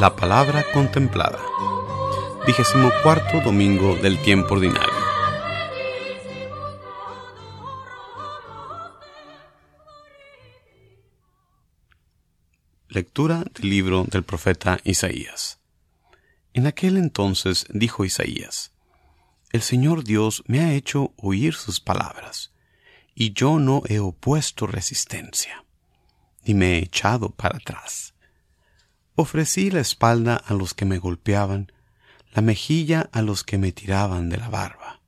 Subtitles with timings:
[0.00, 1.38] La palabra contemplada.
[2.46, 4.94] Vigésimo cuarto domingo del tiempo ordinario.
[12.88, 15.58] Lectura del libro del profeta Isaías.
[16.54, 18.72] En aquel entonces dijo Isaías,
[19.52, 22.54] El Señor Dios me ha hecho oír sus palabras,
[23.14, 25.66] y yo no he opuesto resistencia,
[26.46, 28.14] ni me he echado para atrás.
[29.20, 31.72] Ofrecí la espalda a los que me golpeaban,
[32.32, 35.00] la mejilla a los que me tiraban de la barba.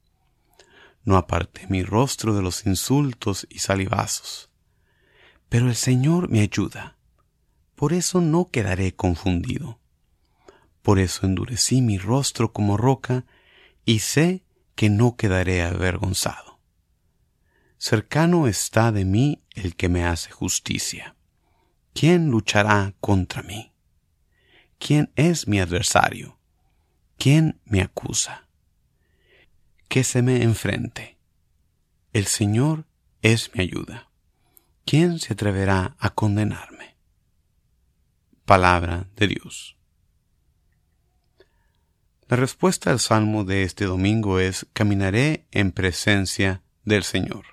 [1.05, 4.51] No aparté mi rostro de los insultos y salivazos.
[5.48, 6.97] Pero el Señor me ayuda
[7.83, 9.81] por eso no quedaré confundido.
[10.83, 13.25] Por eso endurecí mi rostro como roca
[13.84, 14.44] y sé
[14.77, 16.61] que no quedaré avergonzado.
[17.78, 21.17] Cercano está de mí el que me hace justicia.
[21.92, 23.72] ¿Quién luchará contra mí?
[24.84, 26.38] ¿Quién es mi adversario?
[27.16, 28.48] ¿Quién me acusa?
[29.88, 31.19] Que se me enfrente.
[32.12, 32.86] El Señor
[33.20, 34.10] es mi ayuda.
[34.84, 36.97] ¿Quién se atreverá a condenarme?
[38.44, 39.77] palabra de Dios.
[42.27, 47.44] La respuesta al salmo de este domingo es caminaré en presencia del Señor.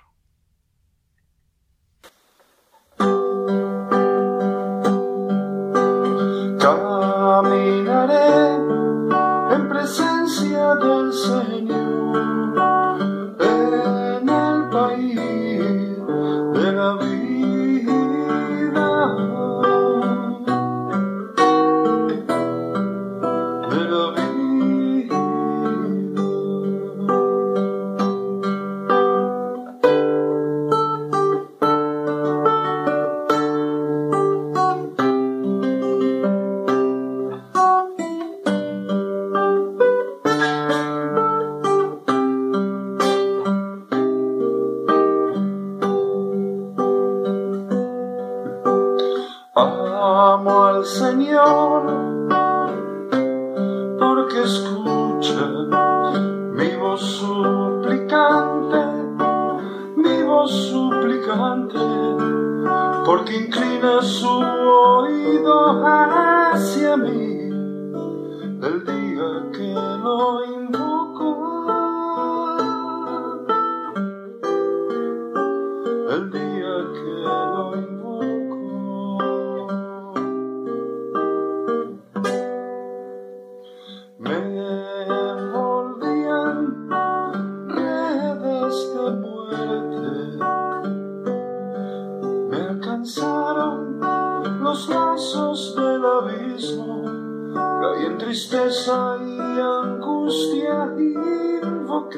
[50.40, 51.82] Amo al Señor
[53.98, 55.46] porque escucha
[56.54, 58.82] mi voz suplicante,
[59.96, 61.78] mi voz suplicante,
[63.04, 67.50] porque inclina su oído hacia mí
[68.62, 71.28] el día que lo invoco.
[76.08, 77.89] El día que lo invoco.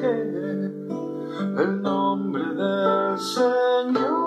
[0.01, 4.23] El nombre del Señor.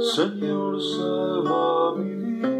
[0.00, 2.57] Señor, salva mi vida.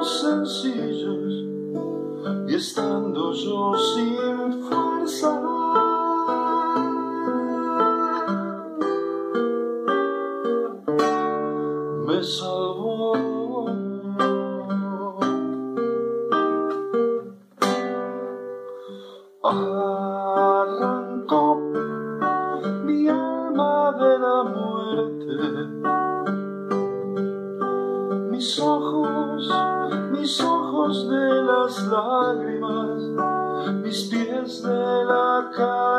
[0.00, 1.44] Los sencillos
[2.48, 5.39] y estando yo sin fuerza.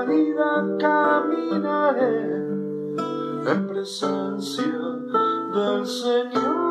[0.06, 2.25] Caída caminaré
[3.51, 4.65] en presencia
[5.53, 6.70] del Señor.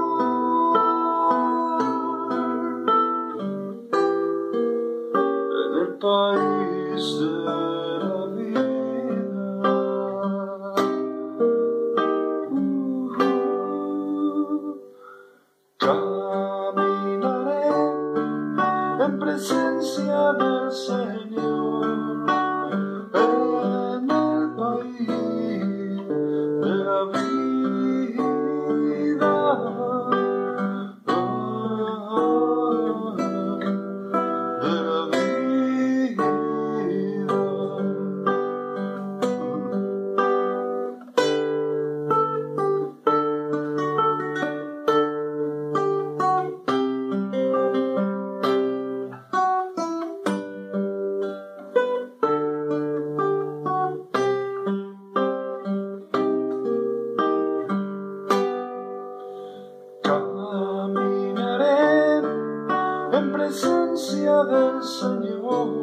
[64.40, 65.80] Presencia del Señor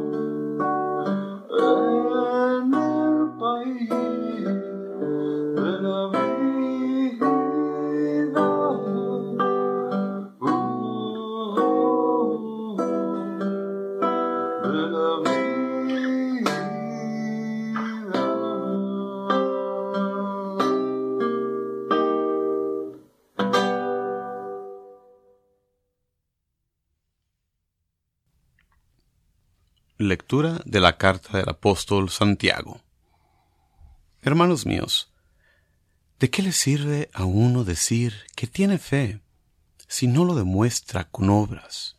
[30.29, 32.81] Lectura de la carta del apóstol Santiago.
[34.21, 35.09] Hermanos míos,
[36.19, 39.21] ¿de qué le sirve a uno decir que tiene fe
[39.87, 41.95] si no lo demuestra con obras?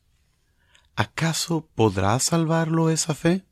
[0.95, 3.47] ¿Acaso podrá salvarlo esa fe?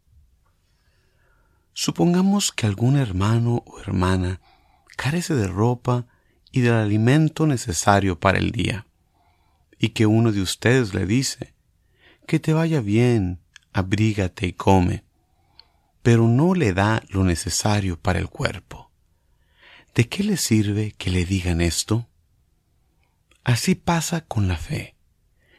[1.73, 4.43] Supongamos que algún hermano o hermana
[4.94, 6.05] carece de ropa
[6.52, 8.87] y del alimento necesario para el día,
[9.78, 11.55] y que uno de ustedes le dice,
[12.26, 13.40] que te vaya bien,
[13.76, 15.05] abrígate y come,
[16.02, 18.90] pero no le da lo necesario para el cuerpo.
[19.94, 22.08] ¿De qué le sirve que le digan esto?
[23.44, 24.96] Así pasa con la fe.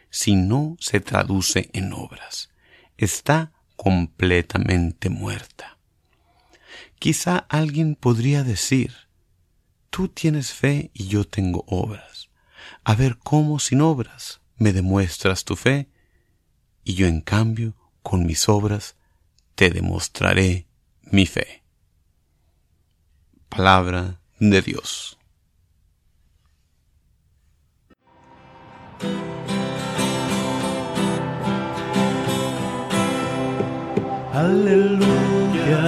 [0.10, 2.50] Si no se traduce en obras,
[2.98, 5.78] está completamente muerta.
[6.98, 8.96] Quizá alguien podría decir,
[9.92, 12.32] tú tienes fe y yo tengo obras.
[12.84, 15.92] A ver cómo sin obras me demuestras tu fe
[16.84, 17.76] y yo en cambio
[18.08, 18.96] con mis obras
[19.56, 20.66] te demostraré
[21.02, 21.62] mi fe.
[23.50, 25.18] Palabra de Dios.
[34.32, 35.84] Aleluya,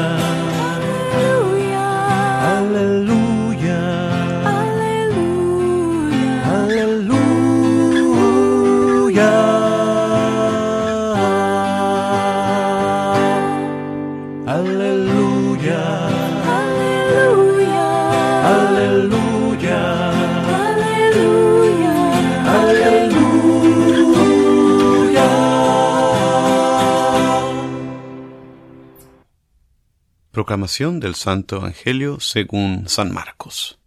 [30.40, 33.78] Proclamación del Santo Evangelio según San Marcos.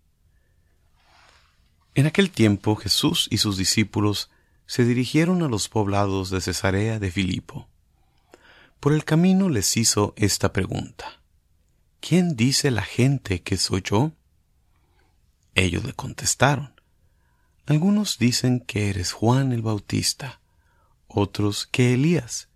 [1.95, 4.29] En aquel tiempo Jesús y sus discípulos
[4.67, 7.71] se dirigieron a los poblados de Cesarea de Filipo.
[8.81, 11.23] Por el camino les hizo esta pregunta.
[12.01, 14.13] ¿Quién dice la gente que soy yo?
[15.55, 16.79] Ellos le contestaron.
[17.65, 20.43] Algunos dicen que eres Juan el Bautista,
[21.09, 22.51] otros que Elías,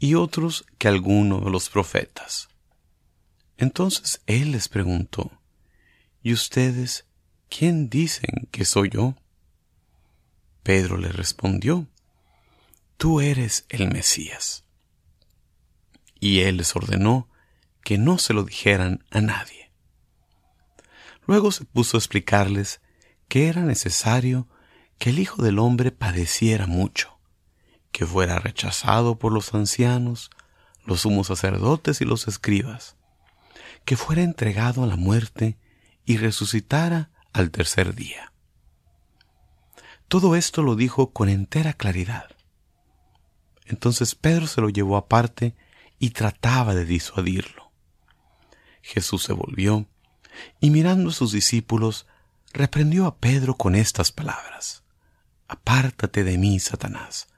[0.00, 2.49] y otros que alguno de los profetas.
[3.60, 5.30] Entonces él les preguntó,
[6.22, 7.04] ¿Y ustedes
[7.50, 9.16] quién dicen que soy yo?
[10.62, 11.86] Pedro le respondió,
[12.96, 14.64] Tú eres el Mesías.
[16.18, 17.28] Y él les ordenó
[17.84, 19.70] que no se lo dijeran a nadie.
[21.26, 22.80] Luego se puso a explicarles
[23.28, 24.48] que era necesario
[24.98, 27.20] que el Hijo del Hombre padeciera mucho,
[27.92, 30.30] que fuera rechazado por los ancianos,
[30.86, 32.96] los sumos sacerdotes y los escribas,
[33.84, 35.58] que fuera entregado a la muerte
[36.04, 38.32] y resucitara al tercer día.
[40.08, 42.30] Todo esto lo dijo con entera claridad.
[43.66, 45.54] Entonces Pedro se lo llevó aparte
[46.00, 47.70] y trataba de disuadirlo.
[48.82, 49.86] Jesús se volvió
[50.60, 52.06] y mirando a sus discípulos,
[52.52, 54.82] reprendió a Pedro con estas palabras.
[55.46, 57.28] Apártate de mí, Satanás,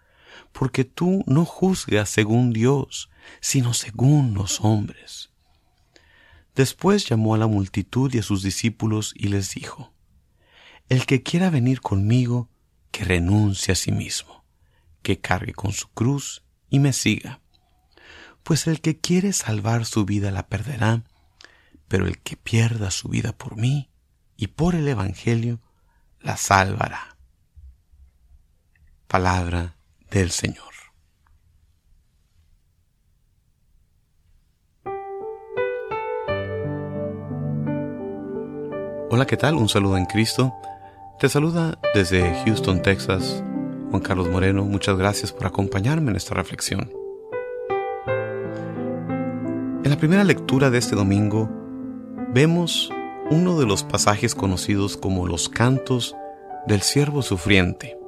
[0.52, 5.31] porque tú no juzgas según Dios, sino según los hombres.
[6.54, 9.92] Después llamó a la multitud y a sus discípulos y les dijo,
[10.88, 12.50] El que quiera venir conmigo,
[12.90, 14.44] que renuncie a sí mismo,
[15.02, 17.40] que cargue con su cruz y me siga.
[18.42, 21.04] Pues el que quiere salvar su vida la perderá,
[21.88, 23.90] pero el que pierda su vida por mí
[24.36, 25.60] y por el Evangelio,
[26.20, 27.16] la salvará.
[29.06, 29.76] Palabra
[30.10, 30.71] del Señor.
[39.14, 39.56] Hola, ¿qué tal?
[39.56, 40.54] Un saludo en Cristo.
[41.18, 43.44] Te saluda desde Houston, Texas,
[43.90, 44.64] Juan Carlos Moreno.
[44.64, 46.90] Muchas gracias por acompañarme en esta reflexión.
[49.84, 51.50] En la primera lectura de este domingo
[52.32, 52.90] vemos
[53.30, 56.16] uno de los pasajes conocidos como los cantos
[56.66, 57.98] del siervo sufriente.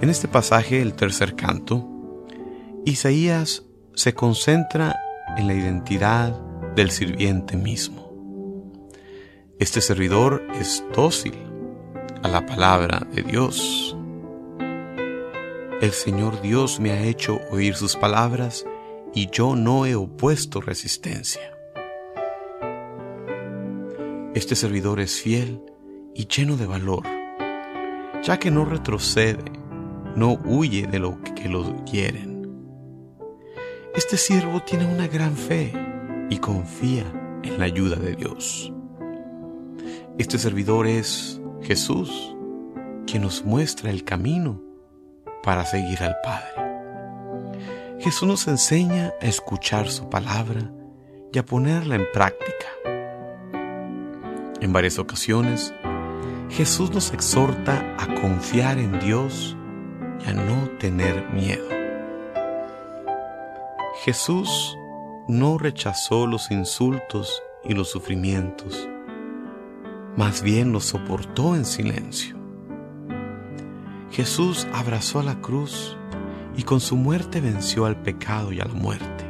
[0.00, 1.88] En este pasaje, el tercer canto,
[2.84, 3.62] Isaías
[3.94, 5.00] se concentra
[5.38, 6.36] en la identidad
[6.74, 8.01] del sirviente mismo.
[9.62, 11.34] Este servidor es dócil
[12.24, 13.96] a la palabra de Dios.
[15.80, 18.66] El Señor Dios me ha hecho oír sus palabras
[19.14, 21.42] y yo no he opuesto resistencia.
[24.34, 25.62] Este servidor es fiel
[26.12, 27.04] y lleno de valor,
[28.24, 29.44] ya que no retrocede,
[30.16, 32.50] no huye de lo que lo quieren.
[33.94, 35.72] Este siervo tiene una gran fe
[36.30, 37.04] y confía
[37.44, 38.72] en la ayuda de Dios.
[40.18, 42.36] Este servidor es Jesús,
[43.06, 44.60] quien nos muestra el camino
[45.42, 47.98] para seguir al Padre.
[47.98, 50.70] Jesús nos enseña a escuchar su palabra
[51.32, 52.66] y a ponerla en práctica.
[54.60, 55.72] En varias ocasiones,
[56.50, 59.56] Jesús nos exhorta a confiar en Dios
[60.26, 61.68] y a no tener miedo.
[64.04, 64.76] Jesús
[65.26, 68.90] no rechazó los insultos y los sufrimientos
[70.16, 72.36] más bien lo soportó en silencio.
[74.10, 75.96] Jesús abrazó la cruz
[76.56, 79.24] y con su muerte venció al pecado y a la muerte.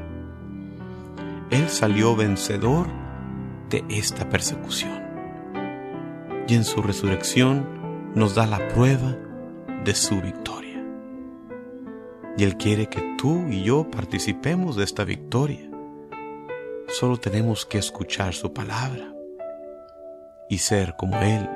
[1.51, 2.89] Él salió vencedor
[3.71, 5.03] de esta persecución.
[6.49, 7.65] Y en su resurrección
[8.15, 9.17] nos da la prueba
[9.85, 10.85] de su victoria.
[12.37, 15.71] Y Él quiere que tú y yo participemos de esta victoria.
[16.89, 19.12] Solo tenemos que escuchar su palabra
[20.49, 21.49] y ser como Él,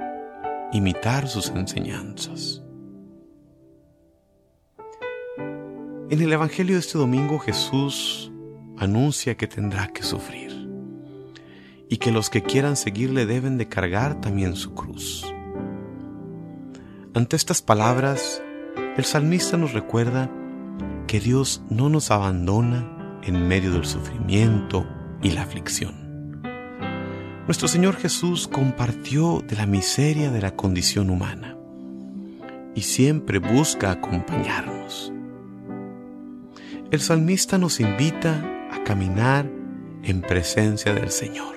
[0.72, 2.62] imitar sus enseñanzas.
[6.08, 8.30] En el Evangelio de este domingo Jesús
[8.78, 10.68] anuncia que tendrá que sufrir
[11.88, 15.26] y que los que quieran seguirle deben de cargar también su cruz.
[17.14, 18.42] Ante estas palabras,
[18.96, 20.30] el salmista nos recuerda
[21.06, 24.86] que Dios no nos abandona en medio del sufrimiento
[25.22, 26.05] y la aflicción.
[27.46, 31.56] Nuestro Señor Jesús compartió de la miseria de la condición humana
[32.74, 35.12] y siempre busca acompañarnos.
[36.90, 39.48] El salmista nos invita a caminar
[40.02, 41.54] en presencia del Señor,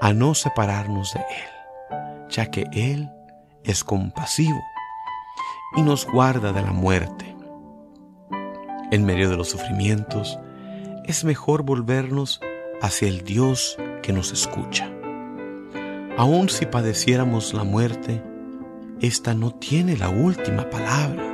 [0.00, 3.10] a no separarnos de Él, ya que Él
[3.64, 4.62] es compasivo
[5.74, 7.34] y nos guarda de la muerte.
[8.92, 10.38] En medio de los sufrimientos,
[11.04, 12.40] es mejor volvernos
[12.84, 14.92] hacia el Dios que nos escucha.
[16.18, 18.22] Aun si padeciéramos la muerte,
[19.00, 21.24] esta no tiene la última palabra,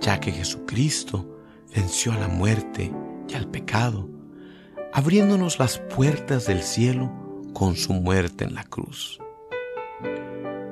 [0.00, 1.38] ya que Jesucristo
[1.72, 2.92] venció a la muerte
[3.28, 4.08] y al pecado,
[4.92, 7.12] abriéndonos las puertas del cielo
[7.52, 9.20] con su muerte en la cruz.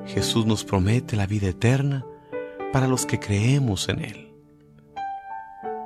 [0.05, 2.05] Jesús nos promete la vida eterna
[2.73, 4.33] para los que creemos en Él.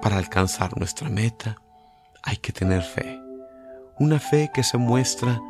[0.01, 1.61] Para alcanzar nuestra meta
[2.23, 3.24] hay que tener fe
[3.97, 5.41] una fe que se muestra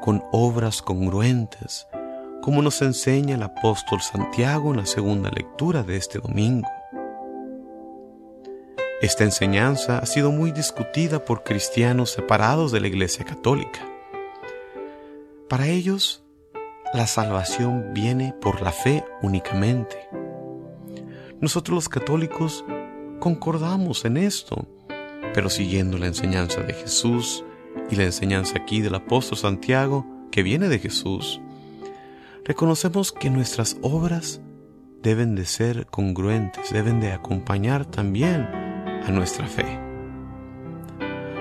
[0.00, 1.86] con obras congruentes,
[2.42, 6.68] como nos enseña el apóstol Santiago en la segunda lectura de este domingo.
[9.02, 13.80] Esta enseñanza ha sido muy discutida por cristianos separados de la Iglesia Católica.
[15.48, 16.22] Para ellos,
[16.92, 20.08] la salvación viene por la fe únicamente.
[21.40, 22.64] Nosotros los católicos
[23.20, 24.66] concordamos en esto,
[25.34, 27.44] pero siguiendo la enseñanza de Jesús,
[27.90, 31.40] y la enseñanza aquí del apóstol Santiago, que viene de Jesús,
[32.44, 34.40] reconocemos que nuestras obras
[35.02, 39.78] deben de ser congruentes, deben de acompañar también a nuestra fe.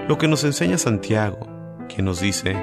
[0.07, 1.47] Lo que nos enseña Santiago,
[1.87, 2.55] que nos dice,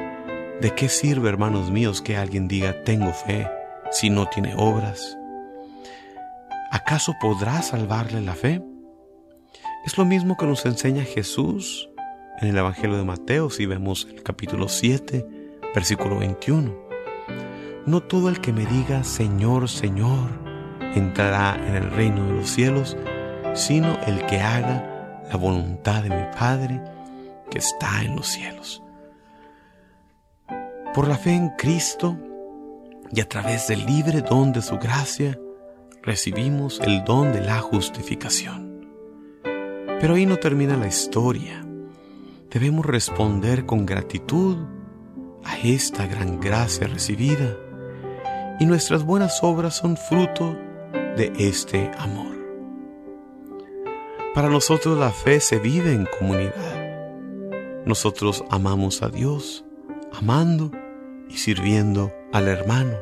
[0.61, 3.49] ¿de qué sirve, hermanos míos, que alguien diga tengo fe
[3.93, 5.17] si no tiene obras?
[6.73, 8.63] ¿A ¿acaso podrá salvarle la fe?
[9.85, 11.89] Es lo mismo que nos enseña Jesús
[12.41, 15.27] en el Evangelio de Mateo, si vemos el capítulo 7,
[15.75, 16.75] versículo 21.
[17.87, 20.29] No todo el que me diga Señor, Señor,
[20.95, 22.97] entrará en el reino de los cielos,
[23.55, 26.81] sino el que haga la voluntad de mi Padre
[27.51, 28.83] que está en los cielos.
[30.95, 32.17] Por la fe en Cristo
[33.13, 35.39] y a través del libre don de su gracia,
[36.03, 38.87] recibimos el don de la justificación.
[40.01, 41.66] Pero ahí no termina la historia.
[42.59, 44.57] Debemos responder con gratitud
[45.45, 47.55] a esta gran gracia recibida
[48.59, 50.57] y nuestras buenas obras son fruto
[51.19, 52.35] de este amor.
[54.35, 57.85] Para nosotros la fe se vive en comunidad.
[57.85, 59.67] Nosotros amamos a Dios,
[60.19, 60.71] amando
[61.29, 62.97] y sirviendo al hermano,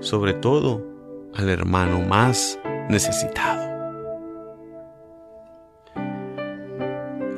[0.00, 0.84] sobre todo
[1.34, 2.58] al hermano más
[2.90, 3.67] necesitado.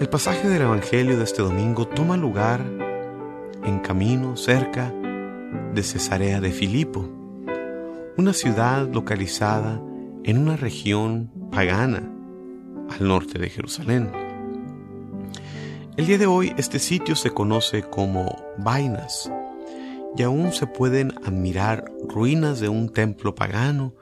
[0.00, 2.64] El pasaje del Evangelio de este domingo toma lugar
[3.64, 4.94] en camino cerca
[5.74, 7.06] de Cesarea de Filipo,
[8.16, 9.78] una ciudad localizada
[10.24, 12.10] en una región pagana
[12.88, 14.10] al norte de Jerusalén.
[15.98, 19.30] El día de hoy este sitio se conoce como Vainas
[20.16, 23.92] y aún se pueden admirar ruinas de un templo pagano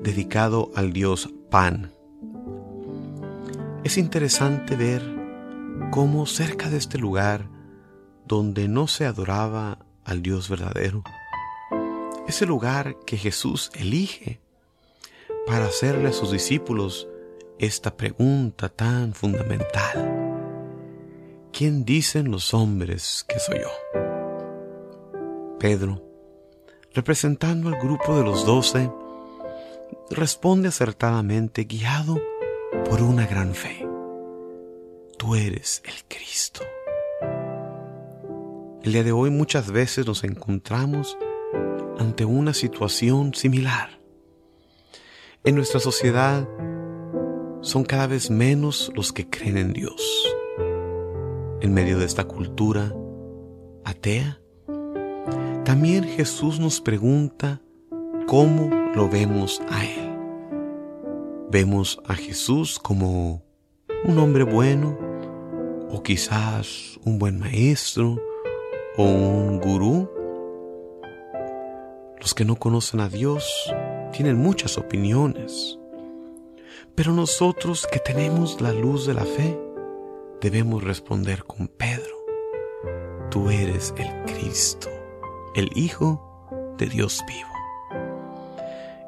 [0.00, 1.97] dedicado al dios Pan.
[3.88, 5.02] Es interesante ver
[5.90, 7.48] cómo cerca de este lugar
[8.26, 11.02] donde no se adoraba al Dios verdadero,
[12.26, 14.42] ese lugar que Jesús elige
[15.46, 17.08] para hacerle a sus discípulos
[17.58, 20.04] esta pregunta tan fundamental.
[21.50, 23.70] ¿Quién dicen los hombres que soy yo?
[25.58, 26.04] Pedro,
[26.92, 28.92] representando al grupo de los doce,
[30.10, 32.20] responde acertadamente guiado
[32.84, 33.86] por una gran fe.
[35.16, 36.60] Tú eres el Cristo.
[38.82, 41.18] El día de hoy muchas veces nos encontramos
[41.98, 43.98] ante una situación similar.
[45.44, 46.48] En nuestra sociedad
[47.60, 50.34] son cada vez menos los que creen en Dios.
[51.60, 52.94] En medio de esta cultura
[53.84, 54.40] atea,
[55.64, 57.60] también Jesús nos pregunta
[58.26, 60.07] cómo lo vemos a Él.
[61.50, 63.42] ¿Vemos a Jesús como
[64.04, 64.98] un hombre bueno
[65.90, 68.20] o quizás un buen maestro
[68.96, 70.10] o un gurú?
[72.20, 73.44] Los que no conocen a Dios
[74.12, 75.78] tienen muchas opiniones,
[76.94, 79.58] pero nosotros que tenemos la luz de la fe
[80.40, 82.16] debemos responder con Pedro,
[83.30, 84.88] tú eres el Cristo
[85.58, 87.48] el Hijo de Dios vivo.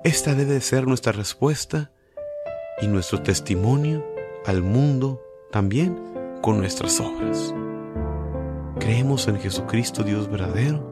[0.03, 1.92] Esta debe ser nuestra respuesta
[2.80, 4.04] y nuestro testimonio
[4.46, 5.98] al mundo también
[6.42, 7.54] con nuestras obras.
[8.78, 10.90] Creemos en Jesucristo Dios verdadero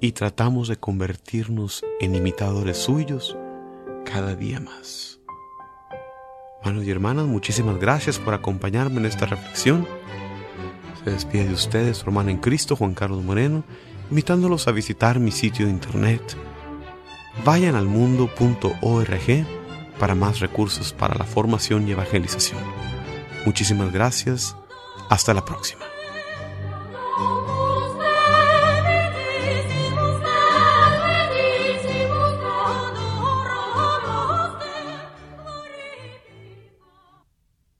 [0.00, 3.36] y tratamos de convertirnos en imitadores suyos
[4.04, 5.20] cada día más.
[6.60, 9.86] Hermanos y hermanas, muchísimas gracias por acompañarme en esta reflexión.
[11.02, 13.64] Se despide de ustedes su hermano en Cristo, Juan Carlos Moreno,
[14.10, 16.22] invitándolos a visitar mi sitio de internet.
[17.44, 19.63] Vayan al mundo.org
[19.98, 22.60] para más recursos para la formación y evangelización.
[23.44, 24.56] Muchísimas gracias.
[25.10, 25.93] Hasta la próxima.